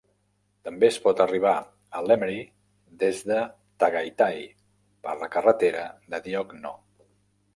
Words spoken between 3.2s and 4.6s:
de Tagaytay,